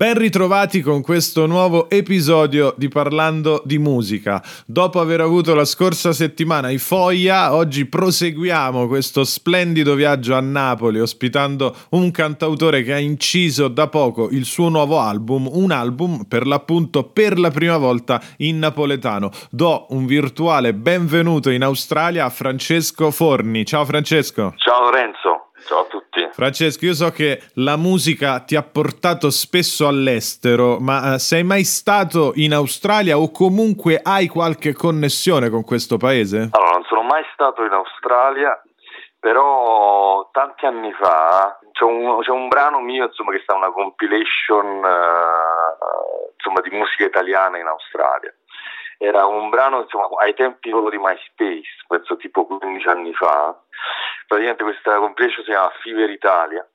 Ben 0.00 0.16
ritrovati 0.16 0.80
con 0.80 1.02
questo 1.02 1.46
nuovo 1.46 1.90
episodio 1.90 2.72
di 2.76 2.86
Parlando 2.86 3.62
di 3.64 3.78
musica. 3.78 4.40
Dopo 4.64 5.00
aver 5.00 5.20
avuto 5.20 5.56
la 5.56 5.64
scorsa 5.64 6.12
settimana 6.12 6.70
i 6.70 6.78
Foglia, 6.78 7.52
oggi 7.52 7.84
proseguiamo 7.84 8.86
questo 8.86 9.24
splendido 9.24 9.96
viaggio 9.96 10.36
a 10.36 10.40
Napoli 10.40 11.00
ospitando 11.00 11.74
un 11.90 12.12
cantautore 12.12 12.84
che 12.84 12.92
ha 12.92 13.00
inciso 13.00 13.66
da 13.66 13.88
poco 13.88 14.28
il 14.30 14.44
suo 14.44 14.68
nuovo 14.68 15.00
album, 15.00 15.48
un 15.50 15.72
album 15.72 16.26
per 16.28 16.46
l'appunto 16.46 17.02
per 17.02 17.36
la 17.36 17.50
prima 17.50 17.76
volta 17.76 18.20
in 18.36 18.60
napoletano. 18.60 19.32
Do 19.50 19.86
un 19.88 20.06
virtuale 20.06 20.74
benvenuto 20.74 21.50
in 21.50 21.64
Australia 21.64 22.24
a 22.24 22.30
Francesco 22.30 23.10
Forni. 23.10 23.66
Ciao 23.66 23.84
Francesco. 23.84 24.54
Ciao 24.58 24.80
Lorenzo. 24.80 25.50
Ciao 25.66 25.80
a 25.80 25.86
tutti. 25.90 25.97
Francesco, 26.38 26.84
io 26.84 26.94
so 26.94 27.10
che 27.10 27.42
la 27.54 27.76
musica 27.76 28.38
ti 28.38 28.54
ha 28.54 28.62
portato 28.62 29.28
spesso 29.28 29.88
all'estero, 29.88 30.78
ma 30.78 31.14
uh, 31.14 31.18
sei 31.18 31.42
mai 31.42 31.64
stato 31.64 32.30
in 32.36 32.54
Australia 32.54 33.18
o 33.18 33.32
comunque 33.32 34.00
hai 34.00 34.28
qualche 34.28 34.72
connessione 34.72 35.50
con 35.50 35.64
questo 35.64 35.96
paese? 35.96 36.50
Allora, 36.52 36.70
non 36.74 36.84
sono 36.84 37.02
mai 37.02 37.24
stato 37.32 37.64
in 37.64 37.72
Australia, 37.72 38.54
però 39.18 40.30
tanti 40.30 40.64
anni 40.64 40.92
fa 40.92 41.58
c'è 41.72 41.82
un, 41.82 42.20
c'è 42.20 42.30
un 42.30 42.46
brano 42.46 42.78
mio 42.78 43.06
insomma, 43.06 43.32
che 43.32 43.40
sta 43.42 43.56
una 43.56 43.72
compilation 43.72 44.64
uh, 44.78 46.30
insomma, 46.36 46.60
di 46.60 46.70
musica 46.70 47.04
italiana 47.04 47.58
in 47.58 47.66
Australia 47.66 48.32
era 48.98 49.26
un 49.26 49.48
brano 49.48 49.82
insomma, 49.82 50.08
ai 50.18 50.34
tempi 50.34 50.70
proprio 50.70 50.90
di 50.90 50.98
MySpace, 50.98 51.84
penso 51.86 52.16
tipo 52.16 52.46
15 52.46 52.88
anni 52.88 53.14
fa. 53.14 53.58
Praticamente 54.26 54.64
questa 54.64 54.98
compilation 54.98 55.44
si 55.44 55.50
chiama 55.50 55.70
Fever 55.80 56.10
Italia 56.10 56.68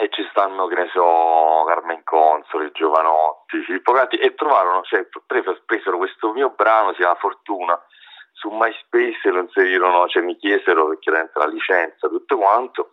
e 0.00 0.08
ci 0.10 0.26
stanno, 0.30 0.66
che 0.66 0.74
ne 0.74 0.88
so, 0.92 1.64
Carmen 1.66 2.02
Consoli, 2.04 2.70
Giovanotti, 2.72 3.62
Filippo 3.62 3.92
Gatti 3.92 4.16
e 4.16 4.34
trovarono, 4.34 4.82
cioè 4.82 5.06
presero 5.66 5.96
questo 5.96 6.32
mio 6.32 6.50
brano, 6.50 6.90
si 6.90 6.98
chiama 6.98 7.14
Fortuna, 7.14 7.80
su 8.32 8.50
MySpace 8.50 9.28
e 9.28 9.30
lo 9.30 9.40
inserirono, 9.40 10.06
cioè 10.08 10.22
mi 10.22 10.36
chiesero 10.36 10.96
chiaramente 10.98 11.38
la 11.38 11.46
licenza, 11.46 12.08
tutto 12.08 12.36
quanto 12.36 12.90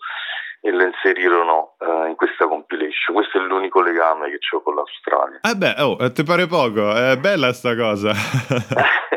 e 0.65 0.71
lo 0.71 0.83
inserirono 0.83 1.75
uh, 1.77 2.07
in 2.07 2.15
questa 2.15 2.47
compilation. 2.47 3.13
Questo 3.13 3.37
è 3.37 3.41
l'unico 3.41 3.81
legame 3.83 4.29
che 4.31 4.39
ho 4.55 4.61
con 4.63 4.73
l'Australia. 4.73 5.39
Eh 5.41 5.55
beh, 5.55 5.75
oh, 5.83 6.11
ti 6.11 6.23
pare 6.23 6.47
poco, 6.47 6.91
è 6.91 7.15
bella 7.17 7.53
sta 7.53 7.75
cosa. 7.75 8.11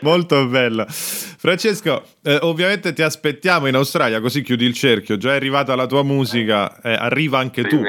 Molto 0.00 0.46
bella. 0.46 0.86
Francesco, 0.88 2.04
eh, 2.22 2.38
ovviamente 2.42 2.92
ti 2.92 3.02
aspettiamo 3.02 3.66
in 3.66 3.74
Australia, 3.74 4.20
così 4.20 4.42
chiudi 4.42 4.64
il 4.64 4.74
cerchio. 4.74 5.16
Già 5.16 5.32
è 5.32 5.36
arrivata 5.36 5.74
la 5.74 5.86
tua 5.86 6.02
musica, 6.02 6.80
eh, 6.80 6.92
arriva 6.92 7.38
anche 7.38 7.62
sì, 7.62 7.68
tu. 7.68 7.82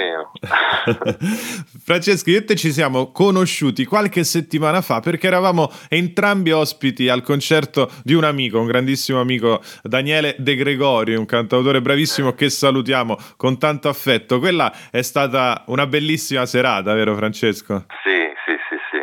Francesco, 1.83 2.29
io 2.29 2.37
e 2.37 2.43
te 2.45 2.55
ci 2.55 2.71
siamo 2.71 3.11
conosciuti 3.11 3.85
qualche 3.85 4.23
settimana 4.23 4.81
fa 4.81 4.99
perché 4.99 5.27
eravamo 5.27 5.71
entrambi 5.87 6.51
ospiti 6.51 7.09
al 7.09 7.21
concerto 7.21 7.89
di 8.03 8.13
un 8.13 8.23
amico, 8.23 8.59
un 8.59 8.67
grandissimo 8.67 9.19
amico, 9.19 9.61
Daniele 9.81 10.35
De 10.37 10.55
Gregori, 10.55 11.15
un 11.15 11.25
cantautore 11.25 11.81
bravissimo 11.81 12.33
che 12.33 12.49
salutiamo 12.49 13.17
con 13.35 13.59
tanto 13.59 13.89
affetto. 13.89 14.39
Quella 14.39 14.71
è 14.91 15.01
stata 15.01 15.63
una 15.67 15.85
bellissima 15.85 16.45
serata, 16.45 16.93
vero 16.93 17.15
Francesco? 17.15 17.85
Sì, 18.03 18.29
sì, 18.45 18.55
sì, 18.69 18.75
sì. 18.91 18.97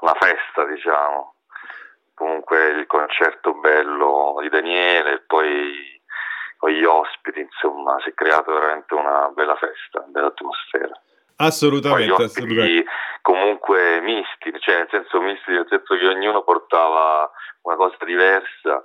Una 0.00 0.14
festa, 0.18 0.64
diciamo 0.72 1.32
comunque 2.22 2.68
il 2.68 2.86
concerto 2.86 3.54
bello 3.54 4.36
di 4.40 4.48
Daniele 4.48 5.14
e 5.14 5.22
poi 5.26 6.00
con 6.56 6.70
gli 6.70 6.84
ospiti, 6.84 7.40
insomma, 7.40 7.98
si 8.04 8.10
è 8.10 8.14
creata 8.14 8.52
veramente 8.52 8.94
una 8.94 9.28
bella 9.34 9.56
festa, 9.56 9.98
una 9.98 10.12
bella 10.12 10.26
atmosfera. 10.28 10.92
Assolutamente, 11.36 12.14
poi 12.14 12.24
assolutamente. 12.24 12.90
comunque 13.22 14.00
misti, 14.02 14.52
cioè 14.60 14.76
nel 14.76 14.88
senso 14.88 15.20
misti, 15.20 15.50
nel 15.50 15.66
senso 15.68 15.96
che 15.96 16.06
ognuno 16.06 16.44
portava 16.44 17.28
una 17.62 17.74
cosa 17.74 17.96
diversa, 18.04 18.76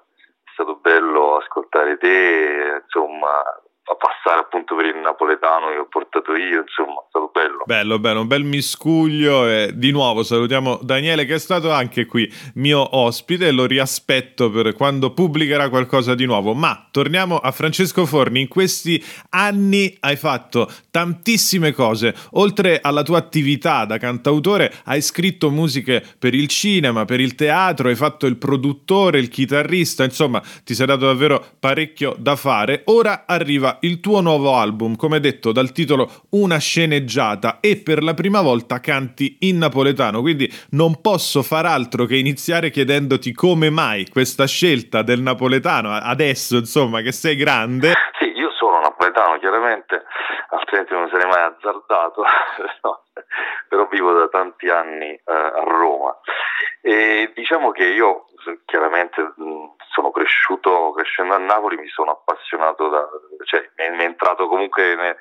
è 0.44 0.50
stato 0.54 0.78
bello 0.78 1.38
ascoltare 1.38 1.98
te, 1.98 2.82
insomma, 2.82 3.44
a 3.90 3.96
passare 3.96 4.42
appunto 4.42 4.76
per 4.76 4.86
il 4.86 4.98
napoletano 4.98 5.70
che 5.72 5.78
ho 5.78 5.88
portato 5.88 6.36
io, 6.36 6.62
insomma, 6.62 7.00
è 7.00 7.06
stato 7.08 7.32
bello. 7.32 7.64
Bello, 7.66 8.00
bello, 8.00 8.22
un 8.22 8.28
bel 8.28 8.44
miscuglio 8.44 9.48
e 9.48 9.72
di 9.74 9.92
nuovo 9.92 10.24
salutiamo 10.24 10.80
Daniele 10.82 11.26
che 11.26 11.36
è 11.36 11.40
stato 11.40 11.72
anche 11.72 12.06
qui 12.06 12.32
mio 12.56 12.98
ospite 12.98 13.48
e 13.48 13.52
lo 13.52 13.66
riaspetto 13.66 14.50
per 14.50 14.74
quando 14.74 15.14
pubblicherà 15.14 15.70
qualcosa 15.70 16.16
di 16.16 16.26
nuovo. 16.26 16.54
Ma 16.54 16.88
torniamo 16.92 17.38
a 17.38 17.52
Francesco 17.52 18.06
Forni, 18.06 18.42
in 18.42 18.48
questi 18.50 19.02
anni 19.30 19.96
hai 20.02 20.18
fatto 20.18 20.70
tantissime 20.92 21.72
cose, 21.72 22.14
oltre 22.32 22.80
alla 22.82 23.04
tua 23.04 23.18
attività 23.18 23.86
da 23.86 23.98
cantautore 23.98 24.74
hai 24.86 25.02
scritto 25.02 25.50
musiche 25.50 26.04
per 26.20 26.34
il 26.34 26.48
cinema, 26.48 27.06
per 27.06 27.22
il 27.22 27.36
teatro, 27.36 27.88
hai 27.88 27.96
fatto 27.96 28.26
il 28.26 28.36
produttore, 28.36 29.20
il 29.20 29.30
chitarrista, 29.30 30.04
insomma 30.04 30.42
ti 30.66 30.74
sei 30.74 30.86
dato 30.86 31.06
davvero 31.06 31.44
parecchio 31.58 32.16
da 32.18 32.36
fare. 32.36 32.82
Ora 32.86 33.24
arriva 33.26 33.77
il 33.82 34.00
tuo 34.00 34.22
nuovo 34.22 34.56
album, 34.56 34.96
come 34.96 35.20
detto 35.20 35.52
dal 35.52 35.72
titolo 35.72 36.08
Una 36.32 36.58
sceneggiata 36.58 37.60
e 37.60 37.82
per 37.84 38.04
la 38.04 38.14
prima 38.14 38.42
volta 38.42 38.80
canti 38.80 39.38
in 39.42 39.58
napoletano, 39.58 40.22
quindi 40.22 40.50
non 40.72 41.02
posso 41.02 41.44
far 41.44 41.66
altro 41.66 42.06
che 42.06 42.16
iniziare 42.16 42.70
chiedendoti 42.70 43.34
come 43.34 43.70
mai 43.70 44.08
questa 44.10 44.46
scelta 44.46 45.02
del 45.02 45.22
napoletano 45.22 45.92
adesso, 45.92 46.58
insomma, 46.58 47.02
che 47.02 47.12
sei 47.12 47.36
grande. 47.36 47.94
Sì, 48.20 48.32
io 48.32 48.52
sono 48.52 48.80
napoletano, 48.80 49.38
chiaramente, 49.40 50.04
altrimenti 50.50 50.94
non 50.94 51.10
sarei 51.10 51.28
mai 51.28 51.44
azzardato, 51.44 52.24
no, 52.84 53.04
però 53.68 53.88
vivo 53.90 54.14
da 54.14 54.28
tanti 54.28 54.70
anni 54.70 55.12
eh, 55.12 55.22
a 55.26 55.64
Roma. 55.64 56.18
E 56.82 57.32
diciamo 57.36 57.72
che 57.72 57.86
io 57.86 58.26
chiaramente 58.66 59.22
mh, 59.36 59.77
sono 59.90 60.12
cresciuto, 60.12 60.92
crescendo 60.92 61.34
a 61.34 61.38
Napoli, 61.38 61.78
mi 61.78 61.88
sono 61.88 62.12
appassionato, 62.12 62.90
da, 62.90 63.08
cioè 63.46 63.70
mi 63.76 64.04
è 64.04 64.06
entrato 64.06 64.48
comunque 64.48 64.96
nel, 64.96 65.16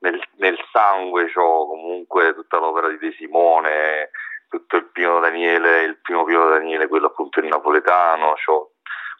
nel, 0.00 0.22
nel 0.36 0.58
sangue, 0.72 1.28
cioè, 1.28 1.44
comunque 1.44 2.34
tutta 2.34 2.58
l'opera 2.58 2.88
di 2.88 2.98
De 2.98 3.12
Simone, 3.12 4.10
tutto 4.48 4.76
il 4.76 4.86
Pino 4.86 5.20
Daniele, 5.20 5.82
il 5.82 5.98
primo 5.98 6.24
Pino 6.24 6.48
Daniele, 6.48 6.88
quello 6.88 7.06
appunto 7.06 7.40
il 7.40 7.46
napoletano, 7.46 8.34
cioè, 8.36 8.56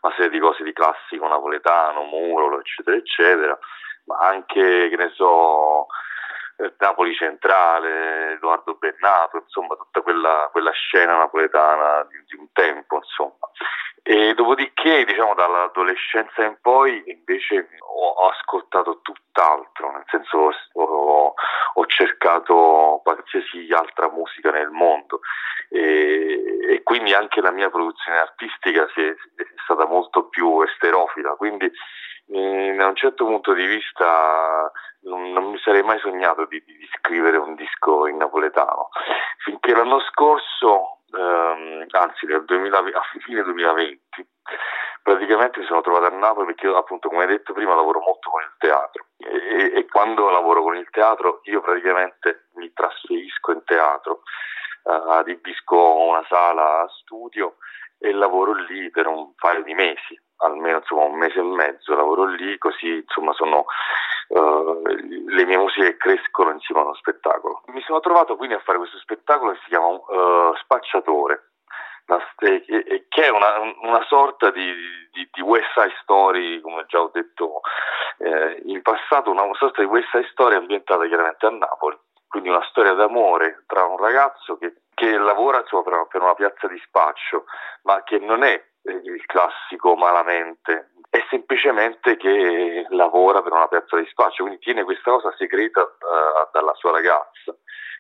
una 0.01 0.15
serie 0.15 0.31
di 0.31 0.39
cose 0.39 0.63
di 0.63 0.73
classico 0.73 1.27
napoletano, 1.27 2.03
Murolo, 2.03 2.61
eccetera, 2.61 2.97
eccetera, 2.97 3.59
ma 4.05 4.17
anche, 4.19 4.89
che 4.89 4.97
ne 4.97 5.11
so, 5.15 5.87
eh, 6.59 6.75
Napoli 6.79 7.15
Centrale, 7.15 8.33
Edoardo 8.33 8.75
Bennato, 8.75 9.39
insomma 9.39 9.77
tutta 9.77 10.01
quella, 10.03 10.49
quella 10.51 10.73
scena 10.73 11.17
napoletana 11.17 12.05
di, 12.05 12.17
di, 12.27 12.37
un 12.37 12.51
tempo, 12.53 12.97
insomma. 12.97 13.47
E 14.03 14.35
dopodiché, 14.35 15.05
diciamo, 15.05 15.35
dall'adolescenza 15.35 16.45
in 16.45 16.57
poi 16.61 17.03
invece 17.07 17.69
ho, 17.81 18.29
ascoltato 18.29 19.01
tutt'altro, 19.03 19.93
nel 19.93 20.05
senso 20.07 20.53
ho, 20.73 21.35
ho, 21.75 21.87
cercato 21.87 23.01
qualsiasi 23.03 23.69
altra 23.73 24.11
musica 24.11 24.51
nel 24.51 24.71
mondo. 24.71 25.21
E, 25.71 26.59
e, 26.71 26.83
quindi 26.83 27.13
anche 27.13 27.41
la 27.41 27.51
mia 27.51 27.71
produzione 27.71 28.19
artistica 28.19 28.89
si 28.95 29.03
è, 29.03 29.11
è 29.11 29.45
stata 29.65 29.87
molto 29.87 30.29
più 30.29 30.63
esterofila, 30.63 31.35
quindi 31.35 31.71
da 32.31 32.87
un 32.87 32.95
certo 32.95 33.25
punto 33.25 33.55
di 33.55 33.65
vista 33.65 34.71
non, 35.03 35.33
non 35.33 35.51
mi 35.51 35.59
sarei 35.59 35.83
mai 35.83 35.99
sognato 35.99 36.45
di, 36.45 36.63
di, 36.65 36.89
scrivere 36.99 37.39
un 37.39 37.55
disco 37.55 38.07
in 38.07 38.17
napoletano, 38.17 38.91
finché 39.45 39.75
l'anno 39.75 40.01
scorso, 40.01 40.98
ehm, 41.13 41.87
anzi 41.91 42.27
nel 42.27 42.45
2000, 42.45 42.79
a 42.79 43.03
fine 43.25 43.43
2020, 43.43 44.01
praticamente 45.03 45.61
mi 45.61 45.67
sono 45.67 45.81
trovato 45.81 46.07
a 46.07 46.17
Napoli 46.17 46.47
perché 46.47 46.67
io 46.67 46.77
appunto 46.77 47.09
come 47.09 47.23
hai 47.23 47.29
detto 47.29 47.53
prima 47.53 47.75
lavoro 47.75 48.01
molto 48.01 48.31
con 48.31 48.43
il 48.43 48.55
teatro. 48.59 49.07
E, 49.17 49.73
e 49.75 49.87
quando 49.87 50.31
lavoro 50.31 50.63
con 50.63 50.77
il 50.77 50.89
teatro 50.91 51.41
io 51.45 51.61
praticamente 51.61 52.49
mi 52.55 52.73
trasferisco 52.73 53.53
in 53.53 53.65
teatro, 53.65 54.23
eh, 54.85 55.03
adibisco 55.19 55.97
una 55.97 56.25
sala 56.29 56.83
a 56.83 56.89
studio 56.89 57.57
e 57.99 58.13
lavoro 58.13 58.53
lì 58.53 58.91
per 58.91 59.07
un 59.07 59.35
paio 59.35 59.63
di 59.63 59.75
mesi 59.75 60.21
almeno 60.39 60.79
insomma, 60.79 61.05
un 61.05 61.17
mese 61.17 61.39
e 61.39 61.43
mezzo 61.43 61.95
lavoro 61.95 62.25
lì, 62.25 62.59
così 62.59 62.97
insomma 62.97 63.33
sono 63.33 63.65
uh, 64.29 64.83
le 65.27 65.45
mie 65.47 65.57
musiche 65.57 65.97
crescono 65.97 66.51
insieme 66.51 66.83
a 66.83 66.85
uno 66.85 66.95
spettacolo. 66.95 67.63
Mi 67.67 67.78
sono 67.89 68.01
trovato 68.01 68.37
quindi 68.37 68.55
a 68.55 68.61
fare 68.61 68.77
questo 68.77 68.99
spettacolo 68.99 69.53
che 69.53 69.59
si 69.63 69.71
chiama 69.71 69.87
uh, 69.89 70.55
Spacciatore, 70.57 71.53
che 72.05 73.25
è 73.25 73.29
una, 73.31 73.59
una 73.81 74.05
sorta 74.07 74.51
di, 74.51 74.73
di, 75.13 75.29
di, 75.33 75.41
West 75.41 75.69
Side 75.75 75.97
Story, 76.03 76.61
come 76.61 76.85
già 76.87 77.01
ho 77.01 77.11
detto 77.13 77.61
eh, 78.19 78.63
in 78.67 78.83
passato, 78.83 79.31
una 79.31 79.49
sorta 79.55 79.81
di 79.81 79.89
West 79.89 80.09
Side 80.11 80.29
Story 80.31 80.55
ambientata 80.57 81.07
chiaramente 81.07 81.47
a 81.47 81.51
Napoli, 81.51 81.99
quindi 82.29 82.51
una 82.51 82.67
storia 82.69 82.93
d'amore 82.93 83.65
tra 83.67 83.85
un 83.85 83.97
ragazzo 83.97 84.59
che 84.59 84.83
che 84.99 85.17
lavora 85.17 85.61
insomma, 85.61 86.05
per 86.07 86.21
una 86.21 86.35
piazza 86.35 86.67
di 86.67 86.77
spaccio, 86.85 87.45
ma 87.83 88.03
che 88.03 88.19
non 88.19 88.43
è 88.43 88.61
il 88.83 89.25
classico 89.27 89.95
malamente, 89.95 90.91
è 91.09 91.25
semplicemente 91.31 92.17
che 92.17 92.85
lavora 92.91 93.41
per 93.41 93.53
una 93.53 93.69
piazza 93.69 93.97
di 93.97 94.07
spaccio, 94.11 94.43
quindi 94.43 94.61
tiene 94.61 94.83
questa 94.83 95.13
cosa 95.13 95.33
segreta 95.39 95.83
uh, 95.83 96.49
dalla 96.51 96.75
sua 96.75 96.91
ragazza, 96.91 97.55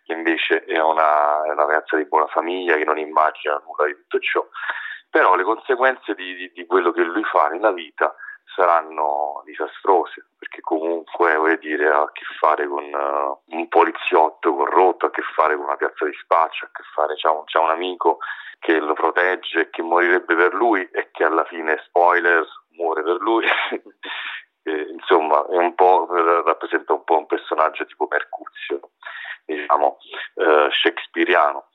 che 0.08 0.14
invece 0.14 0.64
è 0.64 0.81
una, 0.81 1.44
è 1.44 1.50
una, 1.50 1.66
ragazza 1.66 1.99
di 1.99 2.06
buona 2.06 2.26
famiglia, 2.28 2.76
che 2.76 2.84
non 2.84 2.96
immagina 2.96 3.60
nulla 3.62 3.84
di 3.84 3.94
tutto 3.94 4.19
ciò, 4.20 4.43
però 5.10 5.34
le 5.34 5.43
conseguenze 5.43 6.14
di, 6.14 6.34
di, 6.34 6.50
di 6.55 6.64
quello 6.64 6.93
che 6.93 7.02
lui 7.02 7.22
fa 7.25 7.49
nella 7.49 7.72
vita 7.72 8.14
saranno 8.55 9.43
disastrose, 9.44 10.31
perché 10.38 10.62
comunque 10.62 11.58
dire, 11.58 11.90
ha 11.90 12.00
a 12.00 12.10
che 12.10 12.25
fare 12.40 12.66
con 12.66 12.84
uh, 12.84 13.55
un 13.55 13.69
poliziotto 13.69 14.55
corrotto, 14.55 15.05
ha 15.05 15.08
a 15.08 15.12
che 15.12 15.22
fare 15.34 15.55
con 15.56 15.66
una 15.66 15.76
piazza 15.76 16.06
di 16.06 16.14
spaccio, 16.14 16.64
ha 16.64 16.69
a 16.69 16.70
che 16.72 16.84
fare, 16.94 17.14
c'ha 17.14 17.31
un, 17.31 17.44
c'ha 17.44 17.61
un 17.61 17.70
amico 17.70 18.19
che 18.61 18.78
lo 18.78 18.94
protegge, 18.94 19.69
che 19.69 19.82
morirebbe 19.82 20.34
per 20.34 20.54
lui 20.54 20.88
e 20.90 21.11
che 21.12 21.22
alla 21.22 21.44
fine, 21.44 21.82
spoiler, 21.84 22.46
muore 22.70 23.02
per 23.02 23.19
lui. 23.20 23.44
e, 24.64 24.88
insomma, 24.90 25.44
un 25.49 25.75
rappresenta 26.46 26.94
un 26.94 27.04
po' 27.04 27.19
un 27.19 27.26
personaggio 27.26 27.84
tipo 27.84 28.08
Mercuzio, 28.11 28.81
diciamo, 29.54 29.98
uh, 30.34 30.70
shakespeariano. 30.70 31.68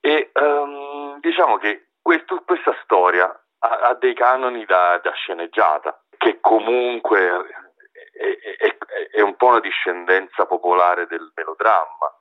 E 0.00 0.30
um, 0.34 1.20
diciamo 1.20 1.56
che 1.58 1.88
questo, 2.02 2.42
questa 2.44 2.76
storia 2.82 3.26
ha, 3.60 3.68
ha, 3.68 3.94
dei 3.94 4.14
canoni 4.14 4.64
da, 4.64 4.98
da 5.02 5.12
sceneggiata 5.12 6.02
che 6.16 6.38
comunque 6.40 7.46
è, 8.12 8.56
è, 8.58 8.76
è, 9.12 9.20
un 9.20 9.36
po' 9.36 9.46
una 9.46 9.60
discendenza 9.60 10.46
popolare 10.46 11.06
del 11.06 11.32
melodramma, 11.34 12.12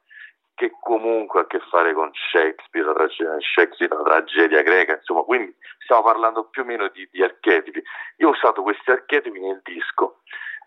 che 0.56 0.72
comunque 0.80 1.40
ha 1.40 1.44
a 1.44 1.48
che 1.48 1.60
fare 1.70 1.94
con 1.94 2.12
Shakespeare, 2.14 2.86
la 2.86 2.94
tragedia, 2.94 3.36
Shakespeare, 3.40 3.96
la 3.96 4.04
tragedia 4.04 4.62
greca, 4.62 4.94
insomma, 4.94 5.24
quindi 5.24 5.56
stiamo 5.80 6.04
parlando 6.04 6.46
più 6.50 6.62
o 6.62 6.66
meno 6.66 6.88
di, 6.90 7.08
di 7.12 7.24
archetipi. 7.24 7.82
Io 8.18 8.28
ho 8.28 8.32
usato 8.32 8.62
questi 8.62 8.92
archetipi 8.92 9.40
nel 9.40 9.62
disco, 9.64 10.22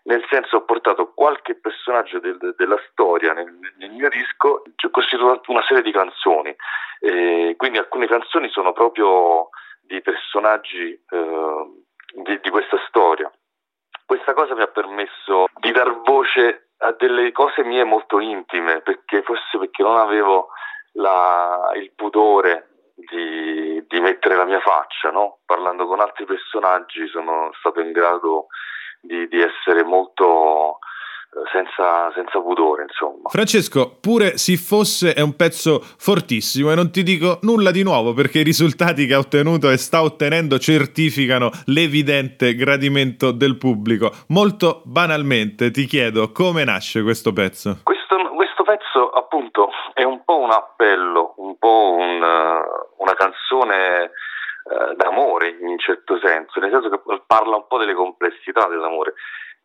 nel 0.05 0.23
senso 0.29 0.57
ho 0.57 0.65
portato 0.65 1.13
qualche 1.13 1.55
personaggio 1.55 2.19
del, 2.19 2.53
della 2.57 2.79
storia 2.89 3.33
nel, 3.33 3.51
nel, 3.77 3.91
mio 3.91 4.09
disco, 4.09 4.61
ho 4.63 4.89
costituito 4.91 5.51
una 5.51 5.63
serie 5.67 5.81
di 5.81 5.91
canzoni, 5.91 6.55
eh, 6.99 7.55
quindi 7.57 7.77
alcune 7.77 8.07
canzoni 8.07 8.49
sono 8.49 8.71
proprio 8.71 9.49
di 9.81 10.01
personaggi 10.01 10.91
eh, 10.91 11.65
di, 12.23 12.39
di 12.39 12.49
questa 12.49 12.77
storia. 12.87 13.31
Questa 14.05 14.33
cosa 14.33 14.53
mi 14.53 14.61
ha 14.61 14.67
permesso 14.67 15.45
di 15.59 15.71
dar 15.71 16.01
voce 16.01 16.69
a 16.77 16.91
delle 16.91 17.31
cose 17.31 17.63
mie 17.63 17.83
molto 17.83 18.19
intime, 18.19 18.81
perché 18.81 19.23
forse 19.23 19.57
perché 19.57 19.81
non 19.81 19.97
avevo 19.97 20.49
la, 20.93 21.71
il 21.75 21.91
pudore 21.95 22.69
di, 22.93 23.83
di, 23.87 23.99
mettere 23.99 24.35
la 24.35 24.45
mia 24.45 24.59
faccia, 24.59 25.09
no? 25.09 25.39
parlando 25.45 25.87
con 25.87 25.99
altri 25.99 26.25
personaggi 26.25 27.07
sono 27.07 27.49
stato 27.57 27.81
in 27.81 27.91
grado 27.91 28.47
di, 29.05 29.27
di 29.27 29.41
essere 29.41 29.83
molto 29.83 30.79
senza, 31.51 32.11
senza 32.13 32.39
pudore, 32.39 32.83
insomma. 32.83 33.29
Francesco, 33.29 33.97
pure 33.99 34.37
si 34.37 34.55
fosse 34.55 35.13
è 35.13 35.21
un 35.21 35.35
pezzo 35.35 35.79
fortissimo 35.81 36.71
e 36.71 36.75
non 36.75 36.91
ti 36.91 37.03
dico 37.03 37.39
nulla 37.41 37.71
di 37.71 37.83
nuovo 37.83 38.13
perché 38.13 38.39
i 38.39 38.43
risultati 38.43 39.05
che 39.05 39.13
ha 39.13 39.19
ottenuto 39.19 39.69
e 39.69 39.77
sta 39.77 40.01
ottenendo 40.01 40.57
certificano 40.57 41.49
l'evidente 41.65 42.55
gradimento 42.55 43.31
del 43.31 43.57
pubblico. 43.57 44.11
Molto 44.29 44.81
banalmente 44.85 45.71
ti 45.71 45.85
chiedo 45.85 46.31
come 46.31 46.63
nasce 46.63 47.01
questo 47.03 47.33
pezzo? 47.33 47.79
Questo, 47.83 48.15
questo 48.33 48.63
pezzo 48.63 49.09
appunto 49.09 49.69
è 49.93 50.03
un 50.03 50.23
po' 50.23 50.39
un 50.39 50.51
appello, 50.51 51.33
un 51.37 51.57
po' 51.57 51.95
un, 51.97 52.21
una 52.97 53.13
canzone 53.13 54.11
eh, 54.65 54.95
d'amore 54.95 55.49
in 55.49 55.67
un 55.67 55.79
certo 55.79 56.19
senso, 56.19 56.59
nel 56.59 56.71
senso 56.71 56.89
che 56.89 57.21
parla 57.25 57.55
un 57.55 57.67
po' 57.67 57.77
delle 57.77 57.93
complessità 57.93 58.67
dell'amore 58.67 59.13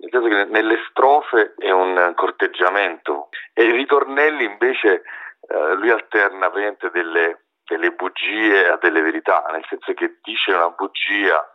nel 0.00 0.10
senso 0.10 0.28
che 0.28 0.44
nelle 0.50 0.78
strofe 0.88 1.54
è 1.58 1.70
un 1.70 2.12
corteggiamento. 2.16 3.28
E 3.52 3.64
i 3.64 3.72
ritornelli 3.72 4.44
invece 4.44 5.02
eh, 5.46 5.74
lui 5.74 5.90
alterna 5.90 6.48
praticamente 6.48 6.90
delle, 6.90 7.44
delle 7.64 7.92
bugie 7.92 8.68
a 8.68 8.78
delle 8.78 9.02
verità, 9.02 9.44
nel 9.52 9.64
senso 9.68 9.92
che 9.92 10.18
dice 10.22 10.52
una 10.52 10.70
bugia 10.70 11.54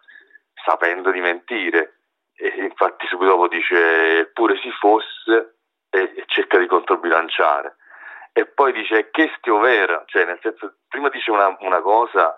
sapendo 0.63 1.11
di 1.11 1.19
mentire 1.19 1.99
e 2.37 2.47
infatti 2.63 3.07
subito 3.07 3.31
dopo 3.31 3.47
dice 3.47 4.29
pure 4.33 4.57
si 4.57 4.69
fosse 4.71 5.57
e 5.89 6.23
cerca 6.27 6.57
di 6.57 6.67
controbilanciare. 6.67 7.77
E 8.33 8.45
poi 8.45 8.73
dice 8.73 9.09
che 9.11 9.31
stio 9.37 9.59
vera, 9.59 10.03
cioè 10.07 10.25
nel 10.25 10.39
senso 10.41 10.75
prima 10.89 11.09
dice 11.09 11.31
una, 11.31 11.55
una 11.61 11.79
cosa 11.79 12.37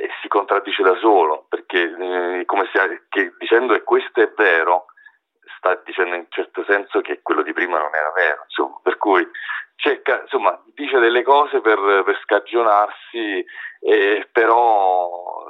e 0.00 0.08
si 0.22 0.28
contraddice 0.28 0.82
da 0.84 0.96
solo 0.98 1.46
perché 1.48 1.82
eh, 1.82 2.44
come 2.44 2.70
se 2.72 3.06
che, 3.08 3.34
dicendo 3.36 3.74
che 3.74 3.82
questo 3.82 4.20
è 4.20 4.32
vero 4.36 4.86
sta 5.56 5.74
dicendo 5.84 6.14
in 6.14 6.20
un 6.20 6.26
certo 6.28 6.64
senso 6.68 7.00
che 7.00 7.20
quello 7.20 7.42
di 7.42 7.52
prima 7.52 7.78
non 7.78 7.92
era 7.92 8.12
vero, 8.12 8.42
insomma, 8.44 8.78
per 8.80 8.96
cui 8.96 9.28
cerca, 9.74 10.20
insomma, 10.22 10.60
dice 10.74 11.00
delle 11.00 11.24
cose 11.24 11.60
per, 11.60 11.78
per 12.04 12.18
scagionarsi, 12.22 13.44
eh, 13.80 14.28
però 14.30 15.46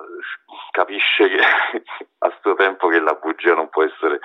capisce 0.71 1.29
che 1.29 1.41
a 2.21 2.39
suo 2.41 2.55
tempo 2.55 2.89
che 2.89 3.01
la 3.01 3.19
bugia 3.21 3.53
non 3.53 3.69
può 3.69 3.85
essere 3.85 4.21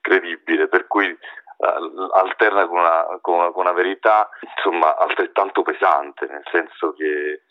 credibile, 0.00 0.68
per 0.68 0.86
cui 0.86 1.08
uh, 1.08 2.10
alterna 2.12 2.66
con 2.68 2.78
una, 2.78 3.18
con, 3.20 3.34
una, 3.34 3.50
con 3.50 3.64
una, 3.64 3.72
verità 3.72 4.28
insomma 4.56 4.96
altrettanto 4.96 5.62
pesante, 5.62 6.26
nel 6.26 6.44
senso 6.50 6.92
che 6.92 7.42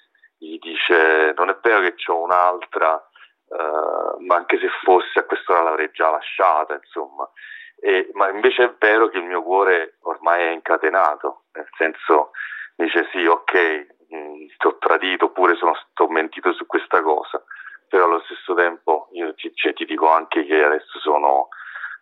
gli 0.43 0.59
dice 0.59 1.33
non 1.37 1.49
è 1.49 1.57
vero 1.61 1.79
che 1.79 1.95
ho 2.07 2.21
un'altra, 2.21 3.09
uh, 3.47 4.23
ma 4.25 4.35
anche 4.35 4.59
se 4.59 4.67
fosse 4.83 5.19
a 5.19 5.23
quest'ora 5.23 5.63
l'avrei 5.63 5.89
già 5.91 6.09
lasciata, 6.09 6.73
insomma. 6.73 7.29
E, 7.79 8.09
ma 8.13 8.29
invece 8.29 8.63
è 8.63 8.73
vero 8.77 9.09
che 9.09 9.17
il 9.17 9.25
mio 9.25 9.41
cuore 9.41 9.97
ormai 10.01 10.41
è 10.43 10.51
incatenato, 10.51 11.43
nel 11.53 11.67
senso 11.77 12.31
dice 12.75 13.07
sì, 13.11 13.25
ok, 13.25 13.87
mm, 14.13 14.47
ti 14.57 14.67
ho 14.67 14.77
tradito 14.77 15.25
oppure 15.25 15.55
sono 15.55 15.75
sto 15.75 16.07
mentito 16.07 16.53
su 16.53 16.65
questa 16.65 17.01
cosa, 17.01 17.43
però 17.87 18.05
allo 18.05 18.21
stesso 18.25 18.53
tempo 18.53 19.09
io 19.13 19.33
ti, 19.35 19.53
cioè, 19.55 19.73
ti 19.73 19.85
dico 19.85 20.09
anche 20.09 20.45
che 20.45 20.63
adesso 20.63 20.99
sono, 20.99 21.49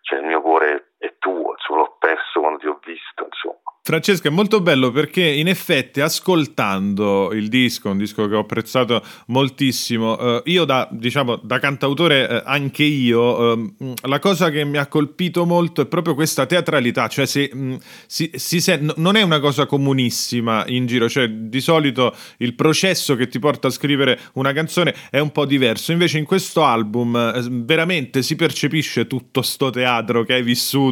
cioè 0.01 0.19
il 0.19 0.25
mio 0.25 0.41
cuore 0.41 0.90
è 1.01 1.15
tuo, 1.17 1.55
insomma, 1.57 1.79
l'ho 1.79 1.97
perso 1.97 2.39
quando 2.39 2.59
ti 2.59 2.67
ho 2.67 2.79
visto, 2.85 3.25
insomma. 3.25 3.61
Francesca, 3.83 4.29
è 4.29 4.31
molto 4.31 4.61
bello 4.61 4.91
perché 4.91 5.25
in 5.25 5.47
effetti 5.47 6.01
ascoltando 6.01 7.33
il 7.33 7.47
disco, 7.47 7.89
un 7.89 7.97
disco 7.97 8.27
che 8.27 8.35
ho 8.35 8.41
apprezzato 8.41 9.03
moltissimo, 9.27 10.19
eh, 10.19 10.41
io 10.45 10.65
da, 10.65 10.87
diciamo, 10.91 11.37
da 11.37 11.57
cantautore 11.57 12.29
eh, 12.29 12.43
anche 12.45 12.83
io, 12.83 13.53
eh, 13.53 13.93
la 14.03 14.19
cosa 14.19 14.51
che 14.51 14.63
mi 14.65 14.77
ha 14.77 14.85
colpito 14.85 15.47
molto 15.47 15.81
è 15.81 15.87
proprio 15.87 16.13
questa 16.13 16.45
teatralità, 16.45 17.07
cioè 17.07 17.25
se, 17.25 17.49
mh, 17.51 17.59
mm, 17.59 17.75
si, 18.05 18.29
si 18.35 18.61
sent- 18.61 18.97
non 18.97 19.15
è 19.15 19.23
una 19.23 19.39
cosa 19.39 19.65
comunissima 19.65 20.63
in 20.67 20.85
giro, 20.85 21.09
cioè 21.09 21.27
di 21.27 21.59
solito 21.59 22.15
il 22.37 22.53
processo 22.53 23.15
che 23.15 23.29
ti 23.29 23.39
porta 23.39 23.69
a 23.69 23.71
scrivere 23.71 24.19
una 24.33 24.53
canzone 24.53 24.93
è 25.09 25.17
un 25.17 25.31
po' 25.31 25.47
diverso, 25.47 25.91
invece 25.91 26.19
in 26.19 26.25
questo 26.25 26.63
album 26.63 27.15
eh, 27.15 27.47
veramente 27.49 28.21
si 28.21 28.35
percepisce 28.35 29.07
tutto 29.07 29.41
sto 29.41 29.71
teatro 29.71 30.23
che 30.23 30.35
hai 30.35 30.43
vissuto, 30.43 30.90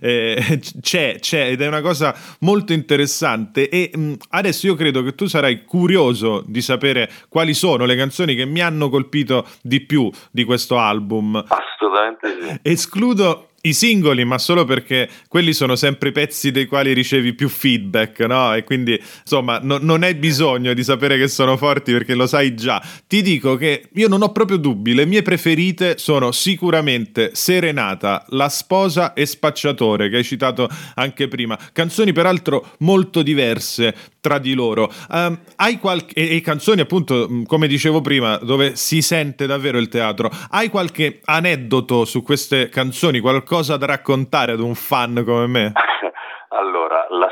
eh, 0.00 0.60
c'è, 0.80 1.18
c'è 1.18 1.50
ed 1.50 1.60
è 1.60 1.66
una 1.66 1.80
cosa 1.80 2.14
molto 2.40 2.72
interessante 2.72 3.68
e 3.68 3.90
mh, 3.94 4.14
adesso 4.30 4.66
io 4.66 4.74
credo 4.74 5.02
che 5.02 5.14
tu 5.14 5.26
sarai 5.26 5.64
curioso 5.64 6.42
di 6.46 6.60
sapere 6.62 7.10
quali 7.28 7.54
sono 7.54 7.84
le 7.84 7.96
canzoni 7.96 8.34
che 8.34 8.44
mi 8.44 8.60
hanno 8.60 8.88
colpito 8.88 9.46
di 9.62 9.80
più 9.80 10.10
di 10.30 10.44
questo 10.44 10.78
album. 10.78 11.36
Assolutamente 11.36 12.36
sì. 12.40 12.58
Escludo 12.62 13.48
i 13.64 13.74
singoli, 13.74 14.24
ma 14.24 14.38
solo 14.38 14.64
perché 14.64 15.08
quelli 15.28 15.52
sono 15.52 15.76
sempre 15.76 16.08
i 16.08 16.12
pezzi 16.12 16.50
dei 16.50 16.66
quali 16.66 16.92
ricevi 16.92 17.32
più 17.32 17.48
feedback, 17.48 18.20
no? 18.20 18.54
E 18.54 18.64
quindi, 18.64 19.00
insomma, 19.20 19.60
no, 19.62 19.78
non 19.80 20.02
hai 20.02 20.14
bisogno 20.14 20.74
di 20.74 20.82
sapere 20.82 21.16
che 21.16 21.28
sono 21.28 21.56
forti 21.56 21.92
perché 21.92 22.14
lo 22.14 22.26
sai 22.26 22.56
già. 22.56 22.82
Ti 23.06 23.22
dico 23.22 23.54
che 23.56 23.88
io 23.94 24.08
non 24.08 24.22
ho 24.22 24.32
proprio 24.32 24.56
dubbi, 24.56 24.94
le 24.94 25.06
mie 25.06 25.22
preferite 25.22 25.96
sono 25.98 26.32
sicuramente 26.32 27.30
Serenata, 27.34 28.24
La 28.30 28.48
sposa 28.48 29.12
e 29.12 29.26
Spacciatore, 29.26 30.08
che 30.08 30.16
hai 30.16 30.24
citato 30.24 30.68
anche 30.94 31.28
prima. 31.28 31.56
Canzoni 31.72 32.12
peraltro 32.12 32.74
molto 32.78 33.22
diverse 33.22 33.94
tra 34.20 34.38
di 34.38 34.54
loro. 34.54 34.92
Um, 35.08 35.38
hai 35.56 35.78
qualche 35.78 36.14
e, 36.14 36.36
e 36.36 36.40
canzoni 36.40 36.80
appunto, 36.80 37.42
come 37.46 37.68
dicevo 37.68 38.00
prima, 38.00 38.36
dove 38.38 38.74
si 38.74 39.02
sente 39.02 39.46
davvero 39.46 39.78
il 39.78 39.88
teatro. 39.88 40.30
Hai 40.50 40.68
qualche 40.68 41.20
aneddoto 41.24 42.04
su 42.04 42.22
queste 42.22 42.68
canzoni, 42.68 43.20
qualcosa 43.20 43.50
qualcosa 43.52 43.76
da 43.76 43.84
raccontare 43.84 44.52
ad 44.52 44.60
un 44.60 44.74
fan 44.74 45.22
come 45.26 45.46
me? 45.46 45.72
allora, 46.56 47.04
la, 47.10 47.28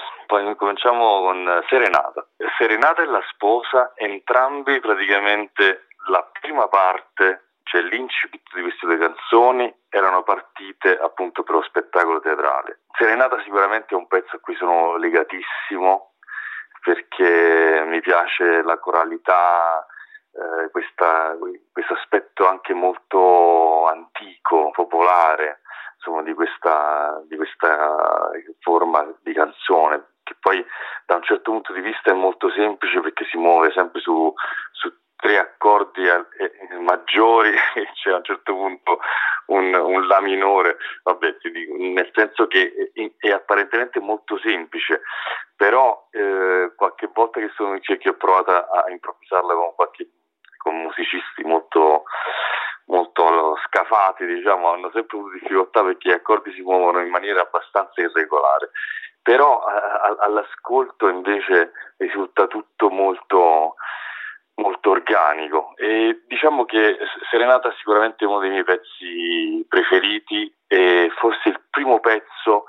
cominciamo 0.55 1.23
con 1.23 1.65
Serenata. 1.67 2.27
Serenata 2.59 3.01
e 3.01 3.07
la 3.07 3.23
sposa, 3.33 3.93
entrambi 3.95 4.81
praticamente 4.81 5.87
la 6.09 6.23
prima 6.39 6.69
parte, 6.69 7.53
cioè 7.63 7.81
l'incipit 7.81 8.43
di 8.55 8.61
queste 8.61 8.85
due 8.85 8.99
canzoni, 8.99 9.75
erano 9.89 10.23
partite 10.23 10.99
appunto 10.99 11.43
per 11.43 11.55
lo 11.55 11.63
spettacolo 11.63 12.21
teatrale. 12.21 12.81
Serenata 12.99 13.41
sicuramente 13.43 13.95
è 13.95 13.97
un 13.97 14.07
pezzo 14.07 14.37
a 14.37 14.41
cui 14.41 14.55
sono 14.57 14.99
legatissimo 14.99 16.13
perché 16.83 17.83
mi 17.87 18.01
mi 18.01 18.01
piace 18.01 18.63
la 18.63 18.79
coralità, 18.79 19.87
eh, 20.33 20.71
questo 20.71 21.95
aspetto 21.95 22.47
anche 22.47 22.73
molto 22.73 23.87
antico, 23.89 24.71
popolare, 24.71 25.60
insomma, 26.01 26.23
di 26.23 26.33
questa, 26.33 27.23
di 27.29 27.37
questa 27.37 28.31
forma 28.61 29.07
di 29.23 29.33
canzone, 29.35 30.15
che 30.23 30.35
poi 30.41 30.65
da 31.05 31.17
un 31.17 31.23
certo 31.23 31.51
punto 31.51 31.73
di 31.75 31.83
vista 31.83 32.11
è 32.11 32.15
molto 32.15 32.51
semplice 32.51 33.01
perché 33.01 33.27
si 33.31 33.37
muove 33.37 33.71
sempre 33.73 34.01
su, 34.01 34.33
su 34.73 34.93
tre 35.17 35.39
accordi 35.39 36.03
maggiori, 36.81 37.53
c'è 38.03 38.11
a 38.11 38.17
un 38.17 38.25
certo 38.25 38.55
punto 38.55 38.99
un, 39.47 39.75
un 39.75 40.07
La 40.07 40.21
minore, 40.21 40.79
vabbè, 41.03 41.37
dico, 41.43 41.77
nel 41.77 42.11
senso 42.15 42.47
che 42.47 42.91
è, 42.95 43.11
è, 43.19 43.31
apparentemente 43.31 44.01
molto 44.01 44.39
semplice, 44.39 45.03
però 45.55 46.09
eh, 46.13 46.73
qualche 46.75 47.11
volta 47.13 47.41
che 47.41 47.51
sono 47.55 47.75
in 47.75 47.83
cerchio 47.83 48.13
ho 48.13 48.17
provato 48.17 48.51
a, 48.53 48.85
a 48.85 48.91
improvvisarla 48.91 49.53
con, 49.53 49.75
qualche, 49.75 50.09
con 50.57 50.81
musicisti 50.81 51.43
molto 51.45 52.05
molto 52.91 53.57
scafati, 53.67 54.27
diciamo, 54.27 54.71
hanno 54.71 54.91
sempre 54.93 55.17
avuto 55.17 55.35
difficoltà 55.35 55.83
perché 55.83 56.09
gli 56.09 56.13
accordi 56.13 56.53
si 56.53 56.61
muovono 56.61 57.01
in 57.01 57.09
maniera 57.09 57.41
abbastanza 57.41 58.01
irregolare. 58.01 58.71
Però 59.23 59.63
a, 59.65 60.17
all'ascolto 60.21 61.09
invece 61.09 61.73
risulta 61.99 62.47
tutto 62.47 62.91
molto, 62.91 63.77
molto 64.55 64.91
organico 64.91 65.73
e 65.77 66.23
diciamo 66.27 66.65
che 66.65 66.97
Serenata 67.31 67.69
è 67.71 67.75
sicuramente 67.77 68.25
uno 68.25 68.41
dei 68.41 68.51
miei 68.51 68.65
pezzi 68.65 69.65
preferiti 69.69 70.53
e 70.67 71.11
forse 71.17 71.51
il 71.51 71.61
primo 71.71 72.01
pezzo 72.01 72.65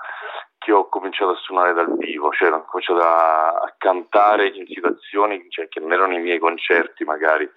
che 0.57 0.71
ho 0.71 0.87
cominciato 0.89 1.31
a 1.31 1.37
suonare 1.37 1.73
dal 1.73 1.97
vivo, 1.97 2.31
cioè 2.33 2.51
ho 2.51 2.63
cominciato 2.65 2.99
a, 2.99 3.47
a 3.47 3.73
cantare 3.77 4.47
in 4.47 4.67
situazioni 4.67 5.47
cioè, 5.49 5.67
che 5.67 5.79
non 5.79 5.91
erano 5.91 6.13
i 6.13 6.21
miei 6.21 6.37
concerti 6.37 7.03
magari, 7.03 7.49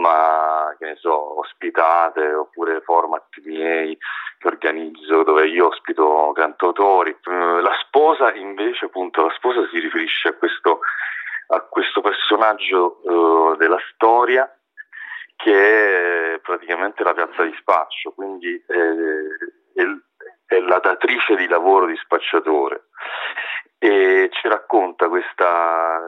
ma 0.00 0.74
che 0.78 0.86
ne 0.86 0.96
so, 0.96 1.38
ospitate 1.38 2.32
oppure 2.32 2.80
format 2.80 3.26
miei 3.44 3.96
che 4.38 4.48
organizzo 4.48 5.22
dove 5.22 5.46
io 5.46 5.68
ospito 5.68 6.32
cantautori. 6.34 7.16
La 7.24 7.76
sposa 7.86 8.32
invece, 8.34 8.86
appunto, 8.86 9.26
la 9.26 9.32
sposa 9.36 9.68
si 9.70 9.78
riferisce 9.78 10.28
a 10.28 10.32
questo 10.34 10.80
a 11.52 11.60
questo 11.62 12.00
personaggio 12.00 13.00
uh, 13.02 13.56
della 13.56 13.80
storia 13.92 14.48
che 15.36 16.34
è 16.34 16.38
praticamente 16.40 17.02
la 17.02 17.14
piazza 17.14 17.42
di 17.42 17.54
spaccio, 17.58 18.12
quindi 18.12 18.62
è, 18.66 19.80
è, 19.80 19.84
è 20.46 20.60
la 20.60 20.78
datrice 20.78 21.34
di 21.34 21.48
lavoro 21.48 21.86
di 21.86 21.96
spacciatore 21.96 22.88
e 23.78 24.28
ci 24.32 24.48
racconta 24.48 25.08
questa, 25.08 25.98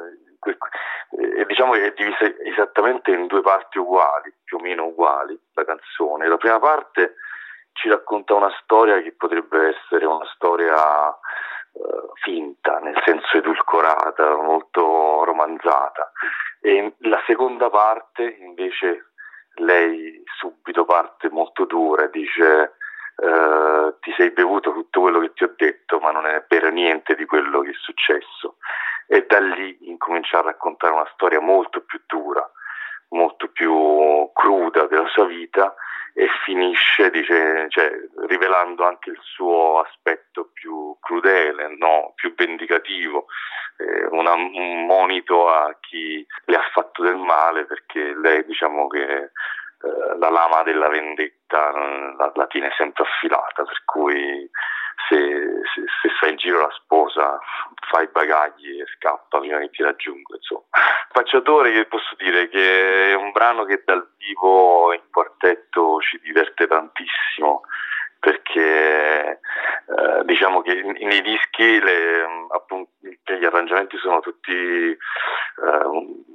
e 0.50 1.44
diciamo 1.46 1.72
che 1.72 1.86
è 1.86 1.92
divisa 1.92 2.24
esattamente 2.44 3.10
in 3.10 3.26
due 3.26 3.42
parti 3.42 3.78
uguali, 3.78 4.32
più 4.44 4.58
o 4.58 4.60
meno 4.60 4.86
uguali, 4.86 5.38
la 5.54 5.64
canzone. 5.64 6.26
La 6.26 6.36
prima 6.36 6.58
parte 6.58 7.14
ci 7.72 7.88
racconta 7.88 8.34
una 8.34 8.52
storia 8.62 9.00
che 9.00 9.12
potrebbe 9.12 9.68
essere 9.68 10.04
una 10.04 10.26
storia 10.34 11.10
eh, 11.10 12.10
finta, 12.22 12.78
nel 12.78 13.00
senso 13.04 13.36
edulcorata, 13.36 14.36
molto 14.36 15.24
romanzata. 15.24 16.12
E 16.60 16.94
la 16.98 17.20
seconda 17.26 17.70
parte 17.70 18.22
invece 18.40 19.12
lei 19.56 20.22
subito 20.38 20.84
parte 20.84 21.28
molto 21.30 21.64
dura, 21.64 22.06
dice 22.06 22.74
eh, 23.16 23.94
ti 24.00 24.12
sei 24.16 24.30
bevuto 24.30 24.72
tutto 24.72 25.00
quello 25.00 25.20
che 25.20 25.32
ti 25.34 25.44
ho 25.44 25.52
detto, 25.56 25.98
ma 25.98 26.10
non 26.10 26.26
è 26.26 26.42
per 26.42 26.72
niente 26.72 27.14
di 27.14 27.26
quello 27.26 27.60
che 27.60 27.70
è 27.70 27.74
successo. 27.74 28.56
E 29.06 29.26
da 29.26 29.40
lì 29.40 29.76
incomincia 29.88 30.38
a 30.38 30.42
raccontare 30.42 30.94
una 30.94 31.10
storia 31.14 31.40
molto 31.40 31.82
più 31.82 32.00
dura, 32.06 32.48
molto 33.08 33.48
più 33.48 34.30
cruda 34.32 34.86
della 34.86 35.08
sua 35.08 35.26
vita 35.26 35.74
e 36.14 36.28
finisce 36.44 37.10
dice, 37.10 37.66
cioè, 37.68 37.90
rivelando 38.26 38.84
anche 38.84 39.10
il 39.10 39.18
suo 39.22 39.80
aspetto 39.80 40.50
più 40.52 40.96
crudele, 41.00 41.74
no? 41.78 42.12
più 42.14 42.34
vendicativo, 42.34 43.26
eh, 43.78 44.06
una, 44.10 44.34
un 44.34 44.86
monito 44.86 45.48
a 45.48 45.74
chi 45.80 46.26
le 46.46 46.56
ha 46.56 46.68
fatto 46.72 47.02
del 47.02 47.16
male 47.16 47.64
perché 47.64 48.14
lei 48.14 48.44
diciamo 48.44 48.88
che 48.88 49.04
eh, 49.04 49.30
la 50.18 50.28
lama 50.28 50.62
della 50.62 50.88
vendetta 50.88 51.70
la, 51.70 52.30
la, 52.34 52.46
tiene 52.46 52.70
sempre 52.76 53.04
affilata, 53.04 53.64
per 53.64 53.82
cui 53.86 54.48
se, 55.08 55.16
se, 55.74 55.84
se 56.00 56.08
fai 56.18 56.30
in 56.30 56.36
giro 56.36 56.60
la 56.60 56.70
sposa 56.72 57.38
fa 57.88 58.02
i 58.02 58.08
bagagli 58.08 58.80
e 58.80 58.86
scappa 58.96 59.38
prima 59.38 59.58
che 59.58 59.70
ti 59.70 59.82
raggiunga. 59.82 60.36
Insomma. 60.36 60.62
Facciatore 61.10 61.72
che 61.72 61.84
posso 61.86 62.14
dire 62.16 62.48
che 62.48 63.10
è 63.10 63.14
un 63.14 63.32
brano 63.32 63.64
che 63.64 63.82
dal 63.84 64.06
vivo 64.18 64.92
in 64.92 65.02
quartetto 65.10 66.00
ci 66.00 66.18
diverte 66.20 66.66
tantissimo 66.66 67.62
perché 68.22 69.40
eh, 69.40 70.24
diciamo 70.24 70.62
che 70.62 70.80
nei 70.80 71.20
dischi 71.22 71.80
le, 71.80 72.24
appunto, 72.54 72.92
gli 73.00 73.44
arrangiamenti 73.44 73.96
sono 73.98 74.20
tutti 74.20 74.52
eh, 74.52 74.96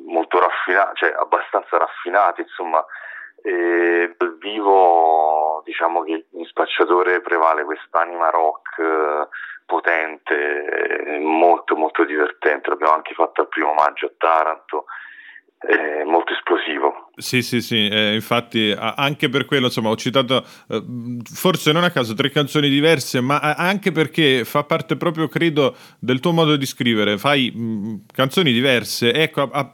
molto 0.06 0.38
raffinati, 0.38 0.98
cioè 0.98 1.16
abbastanza 1.18 1.78
raffinati, 1.78 2.42
insomma, 2.42 2.86
e 3.42 4.16
dal 4.18 4.38
vivo 4.38 5.62
diciamo 5.64 6.04
che 6.04 6.28
in 6.32 6.46
spacciatore 6.46 7.22
prevale 7.22 7.64
quest'anima 7.64 8.30
rock 8.30 8.80
eh, 8.80 9.28
potente, 9.66 11.20
molto 11.20 11.76
molto 11.76 12.06
divertente, 12.06 12.70
l'abbiamo 12.70 12.94
anche 12.94 13.14
fatto 13.14 13.42
al 13.42 13.50
primo 13.50 13.74
maggio 13.74 14.06
a 14.06 14.12
Taranto 14.18 14.86
è 15.60 16.04
molto 16.04 16.34
esplosivo. 16.34 17.10
Sì, 17.16 17.42
sì, 17.42 17.62
sì, 17.62 17.88
eh, 17.88 18.14
infatti 18.14 18.74
anche 18.78 19.28
per 19.28 19.46
quello 19.46 19.66
insomma 19.66 19.90
ho 19.90 19.96
citato 19.96 20.46
eh, 20.70 20.84
forse 21.24 21.72
non 21.72 21.84
a 21.84 21.90
caso 21.90 22.14
tre 22.14 22.30
canzoni 22.30 22.70
diverse, 22.70 23.22
ma 23.22 23.40
anche 23.40 23.92
perché 23.92 24.46
fa 24.46 24.64
parte 24.64 24.98
proprio, 24.98 25.28
credo, 25.28 25.76
del 26.00 26.20
tuo 26.20 26.32
modo 26.32 26.56
di 26.56 26.66
scrivere, 26.66 27.18
fai 27.18 27.52
mh, 27.52 28.06
canzoni 28.14 28.52
diverse, 28.52 29.12
ecco, 29.12 29.42
a, 29.42 29.50
a, 29.52 29.74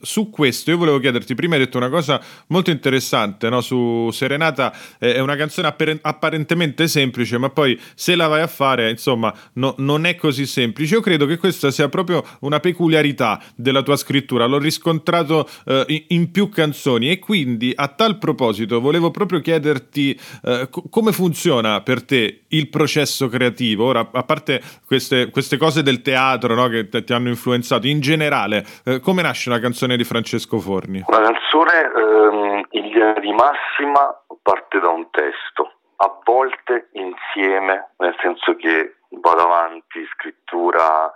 su 0.00 0.30
questo 0.30 0.70
io 0.70 0.78
volevo 0.78 0.98
chiederti, 0.98 1.34
prima 1.34 1.54
hai 1.54 1.60
detto 1.60 1.76
una 1.76 1.88
cosa 1.88 2.20
molto 2.48 2.70
interessante, 2.70 3.48
no? 3.48 3.60
su 3.60 4.10
Serenata 4.12 4.72
è 4.98 5.18
una 5.20 5.36
canzone 5.36 5.74
apparentemente 6.02 6.88
semplice, 6.88 7.38
ma 7.38 7.50
poi 7.50 7.78
se 7.94 8.14
la 8.16 8.26
vai 8.26 8.40
a 8.40 8.46
fare, 8.46 8.90
insomma, 8.90 9.34
no, 9.54 9.74
non 9.78 10.06
è 10.06 10.16
così 10.16 10.46
semplice. 10.46 10.94
Io 10.94 11.00
credo 11.00 11.26
che 11.26 11.36
questa 11.36 11.70
sia 11.70 11.88
proprio 11.88 12.24
una 12.40 12.60
peculiarità 12.60 13.42
della 13.54 13.82
tua 13.82 13.96
scrittura, 13.96 14.46
l'ho 14.46 14.58
riscontrato 14.58 15.48
eh, 15.66 15.84
in, 15.88 16.04
in, 16.08 16.30
più 16.30 16.48
canzoni 16.48 17.10
e 17.10 17.18
quindi 17.18 17.72
a 17.74 17.88
tal 17.88 18.18
proposito 18.18 18.80
volevo 18.80 19.10
proprio 19.10 19.40
chiederti 19.40 20.18
eh, 20.44 20.68
co- 20.70 20.84
come 20.88 21.12
funziona 21.12 21.80
per 21.82 22.02
te 22.02 22.44
il 22.48 22.68
processo 22.68 23.28
creativo, 23.28 23.84
ora 23.84 24.08
a 24.12 24.22
parte 24.22 24.62
queste, 24.84 25.30
queste 25.30 25.56
cose 25.56 25.82
del 25.82 26.02
teatro 26.02 26.54
no? 26.54 26.68
che 26.68 26.88
te, 26.88 27.04
ti 27.04 27.12
hanno 27.12 27.28
influenzato, 27.28 27.86
in 27.86 28.00
generale, 28.00 28.66
eh, 28.84 29.00
come 29.00 29.22
nasce 29.22 29.48
una 29.48 29.58
canzone 29.58 29.89
canzone 29.90 29.96
di 29.96 30.04
Francesco 30.04 30.58
Forni? 30.58 31.04
La 31.08 31.20
canzone 31.20 31.92
ehm, 31.94 32.66
in 32.70 32.82
linea 32.82 33.12
di 33.14 33.32
massima 33.32 34.14
parte 34.42 34.78
da 34.78 34.88
un 34.88 35.10
testo, 35.10 35.80
a 35.96 36.20
volte 36.24 36.90
insieme, 36.92 37.92
nel 37.98 38.14
senso 38.20 38.54
che 38.56 38.96
vado 39.20 39.42
avanti 39.42 40.06
scrittura 40.14 41.12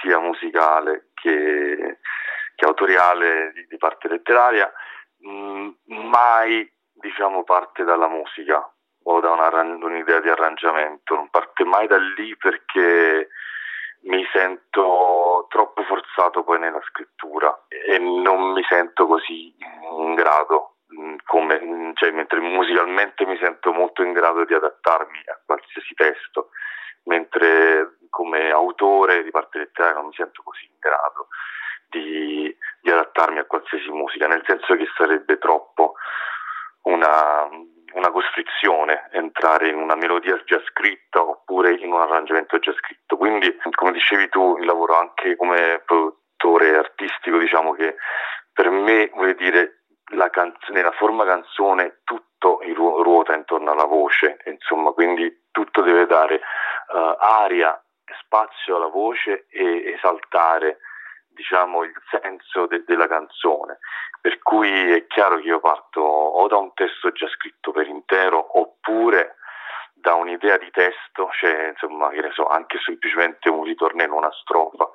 sia 0.00 0.18
musicale 0.18 1.10
che, 1.14 1.98
che 2.54 2.64
autoriale 2.64 3.52
di, 3.54 3.66
di, 3.68 3.76
parte 3.76 4.08
letteraria, 4.08 4.70
mh, 5.18 5.30
mm, 5.30 5.70
mai 6.08 6.70
diciamo 6.92 7.44
parte 7.44 7.84
dalla 7.84 8.08
musica 8.08 8.62
o 9.04 9.20
da 9.20 9.30
una, 9.30 9.48
un'idea 9.62 10.20
di 10.20 10.28
arrangiamento, 10.28 11.14
non 11.14 11.30
parte 11.30 11.64
mai 11.64 11.86
da 11.86 11.96
lì 11.96 12.36
perché 12.36 13.28
mi 14.02 14.24
sento 14.32 15.46
troppo 15.48 15.82
forzato 15.82 16.42
poi 16.42 16.58
nella 16.58 16.80
scrittura 16.88 17.66
e 17.68 17.98
non 17.98 18.52
mi 18.52 18.62
sento 18.68 19.06
così 19.06 19.54
in 19.98 20.14
grado, 20.14 20.76
mm, 20.94 21.16
come, 21.24 21.60
mm, 21.62 21.90
cioè, 21.94 22.10
mentre 22.12 22.40
musicalmente 22.40 23.26
mi 23.26 23.36
sento 23.38 23.72
molto 23.72 24.02
in 24.02 24.12
grado 24.12 24.44
di 24.44 24.54
adattarmi 24.54 25.18
a 25.26 25.38
qualsiasi 25.44 25.94
testo, 25.94 26.50
mentre 27.04 27.98
come 28.08 28.50
autore 28.50 29.22
di 29.22 29.30
parte 29.30 29.58
letteraria 29.58 29.96
non 29.96 30.06
mi 30.06 30.14
sento 30.14 30.42
così 30.42 30.64
in 30.64 30.78
grado 30.78 31.28
di, 31.88 32.56
di 32.80 32.90
adattarmi 32.90 33.38
a 33.38 33.44
qualsiasi 33.44 33.90
musica, 33.90 34.26
nel 34.26 34.42
senso 34.46 34.74
che 34.76 34.86
sarebbe 34.96 35.38
troppo 35.38 35.94
una 36.82 37.48
una 37.92 38.10
costrizione 38.10 39.08
entrare 39.12 39.68
in 39.68 39.76
una 39.76 39.94
melodia 39.94 40.40
già 40.44 40.60
scritta 40.66 41.22
oppure 41.22 41.59
in 41.90 41.96
un 41.96 42.00
arrangiamento 42.00 42.58
già 42.58 42.72
scritto. 42.72 43.16
Quindi, 43.16 43.56
come 43.74 43.92
dicevi 43.92 44.28
tu, 44.28 44.56
il 44.58 44.64
lavoro 44.64 44.96
anche 44.96 45.36
come 45.36 45.82
produttore 45.84 46.76
artistico, 46.76 47.38
diciamo 47.38 47.72
che 47.72 47.96
per 48.52 48.70
me, 48.70 49.10
vuol 49.12 49.34
dire, 49.34 49.82
la 50.12 50.30
canz- 50.30 50.68
nella 50.68 50.92
forma 50.92 51.24
canzone 51.24 52.00
tutto 52.04 52.60
ruota 52.74 53.34
intorno 53.34 53.70
alla 53.70 53.84
voce, 53.84 54.38
insomma, 54.46 54.92
quindi 54.92 55.48
tutto 55.50 55.82
deve 55.82 56.06
dare 56.06 56.36
uh, 56.36 57.16
aria, 57.18 57.80
spazio 58.22 58.76
alla 58.76 58.88
voce 58.88 59.46
e 59.50 59.92
esaltare 59.94 60.78
diciamo, 61.28 61.84
il 61.84 61.94
senso 62.10 62.66
de- 62.66 62.84
della 62.86 63.06
canzone. 63.06 63.78
Per 64.20 64.38
cui 64.40 64.92
è 64.92 65.06
chiaro 65.06 65.36
che 65.36 65.46
io 65.46 65.60
parto 65.60 66.00
o 66.00 66.46
da 66.48 66.56
un 66.56 66.72
testo 66.74 67.12
già 67.12 67.28
scritto 67.28 67.70
per 67.70 67.86
intero 67.86 68.58
oppure 68.58 69.36
da 70.00 70.14
un'idea 70.14 70.56
di 70.58 70.70
testo, 70.70 71.28
cioè 71.32 71.68
insomma, 71.68 72.08
che 72.10 72.20
ne 72.20 72.30
so, 72.32 72.46
anche 72.46 72.78
semplicemente 72.84 73.48
un 73.48 73.64
ritornello, 73.64 74.16
una 74.16 74.32
strofa 74.32 74.90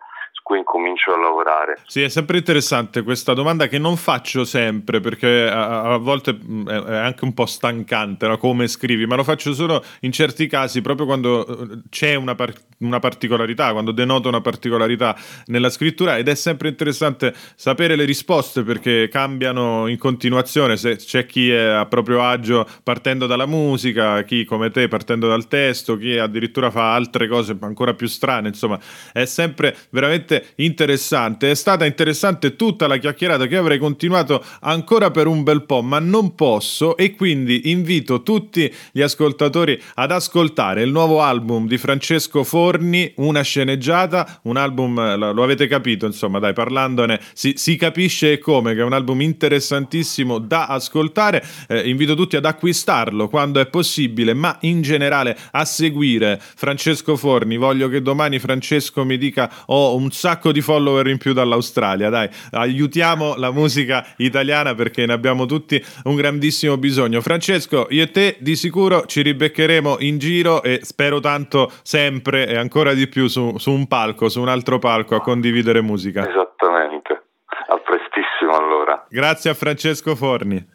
cui 0.45 0.59
incomincio 0.59 1.13
a 1.13 1.17
lavorare. 1.17 1.79
Sì, 1.87 2.03
è 2.03 2.09
sempre 2.09 2.37
interessante 2.37 3.01
questa 3.01 3.33
domanda 3.33 3.67
che 3.67 3.79
non 3.79 3.97
faccio 3.97 4.45
sempre 4.45 4.99
perché 4.99 5.49
a, 5.49 5.93
a 5.93 5.97
volte 5.97 6.37
è 6.67 6.95
anche 6.95 7.23
un 7.23 7.33
po' 7.33 7.45
stancante 7.45 8.27
no? 8.27 8.37
come 8.37 8.67
scrivi, 8.67 9.05
ma 9.05 9.15
lo 9.15 9.23
faccio 9.23 9.53
solo 9.53 9.83
in 10.01 10.11
certi 10.11 10.47
casi 10.47 10.81
proprio 10.81 11.05
quando 11.05 11.47
eh, 11.47 11.79
c'è 11.89 12.15
una, 12.15 12.35
par- 12.35 12.53
una 12.79 12.99
particolarità, 12.99 13.71
quando 13.71 13.91
denoto 13.91 14.27
una 14.27 14.41
particolarità 14.41 15.15
nella 15.47 15.69
scrittura 15.69 16.17
ed 16.17 16.27
è 16.27 16.35
sempre 16.35 16.69
interessante 16.69 17.33
sapere 17.55 17.95
le 17.95 18.05
risposte 18.05 18.63
perché 18.63 19.07
cambiano 19.09 19.87
in 19.87 19.97
continuazione, 19.97 20.77
se 20.77 20.97
c'è 20.97 21.25
chi 21.25 21.49
è 21.49 21.63
a 21.63 21.85
proprio 21.85 22.21
agio 22.21 22.67
partendo 22.83 23.25
dalla 23.25 23.45
musica, 23.47 24.21
chi 24.23 24.45
come 24.45 24.69
te 24.69 24.87
partendo 24.87 25.27
dal 25.27 25.47
testo, 25.47 25.97
chi 25.97 26.17
addirittura 26.17 26.69
fa 26.69 26.93
altre 26.93 27.27
cose 27.27 27.57
ancora 27.61 27.93
più 27.93 28.07
strane, 28.07 28.49
insomma 28.49 28.79
è 29.11 29.25
sempre 29.25 29.75
veramente 29.89 30.24
veramente 30.25 30.47
interessante. 30.55 31.51
È 31.51 31.55
stata 31.55 31.85
interessante 31.85 32.55
tutta 32.55 32.87
la 32.87 32.97
chiacchierata 32.97 33.45
che 33.45 33.55
avrei 33.55 33.77
continuato 33.77 34.43
ancora 34.61 35.11
per 35.11 35.27
un 35.27 35.43
bel 35.43 35.65
po', 35.65 35.81
ma 35.81 35.99
non 35.99 36.35
posso 36.35 36.97
e 36.97 37.15
quindi 37.15 37.69
invito 37.69 38.23
tutti 38.23 38.71
gli 38.91 39.01
ascoltatori 39.01 39.79
ad 39.95 40.11
ascoltare 40.11 40.81
il 40.81 40.91
nuovo 40.91 41.21
album 41.21 41.67
di 41.67 41.77
Francesco 41.77 42.43
Forni, 42.43 43.13
Una 43.17 43.41
sceneggiata, 43.41 44.39
un 44.43 44.57
album, 44.57 45.33
lo 45.33 45.43
avete 45.43 45.67
capito, 45.67 46.05
insomma, 46.05 46.39
dai, 46.39 46.53
parlandone 46.53 47.19
si, 47.33 47.53
si 47.55 47.75
capisce 47.75 48.39
come, 48.39 48.73
che 48.73 48.81
è 48.81 48.83
un 48.83 48.93
album 48.93 49.21
interessantissimo 49.21 50.39
da 50.39 50.65
ascoltare. 50.65 51.43
Eh, 51.67 51.87
invito 51.87 52.15
tutti 52.15 52.35
ad 52.35 52.45
acquistarlo 52.45 53.27
quando 53.29 53.59
è 53.59 53.67
possibile, 53.67 54.33
ma 54.33 54.57
in 54.61 54.81
generale 54.81 55.37
a 55.51 55.65
seguire 55.65 56.41
Francesco 56.41 57.15
Forni. 57.15 57.57
Voglio 57.57 57.87
che 57.89 58.01
domani 58.01 58.39
Francesco 58.39 59.03
mi 59.05 59.17
dica 59.17 59.51
ho 59.67 59.75
oh, 59.75 59.95
un 59.95 60.11
sacco 60.15 60.51
di 60.51 60.61
follower 60.61 61.07
in 61.07 61.17
più 61.17 61.33
dall'Australia. 61.33 62.09
Dai, 62.09 62.29
aiutiamo 62.51 63.35
la 63.35 63.51
musica 63.51 64.05
italiana 64.17 64.73
perché 64.73 65.05
ne 65.05 65.13
abbiamo 65.13 65.45
tutti 65.45 65.83
un 66.05 66.15
grandissimo 66.15 66.77
bisogno. 66.77 67.21
Francesco, 67.21 67.87
io 67.89 68.03
e 68.03 68.11
te 68.11 68.37
di 68.39 68.55
sicuro 68.55 69.05
ci 69.05 69.21
ribeccheremo 69.21 69.97
in 69.99 70.17
giro 70.17 70.63
e 70.63 70.79
spero 70.83 71.19
tanto 71.19 71.71
sempre 71.83 72.47
e 72.47 72.55
ancora 72.55 72.93
di 72.93 73.07
più 73.07 73.27
su, 73.27 73.57
su 73.57 73.71
un 73.71 73.87
palco, 73.87 74.29
su 74.29 74.41
un 74.41 74.49
altro 74.49 74.79
palco 74.79 75.15
a 75.15 75.21
condividere 75.21 75.81
musica. 75.81 76.27
Esattamente. 76.27 77.23
A 77.67 77.77
prestissimo 77.77 78.57
allora. 78.57 79.05
Grazie 79.09 79.49
a 79.49 79.53
Francesco 79.53 80.15
Forni. 80.15 80.74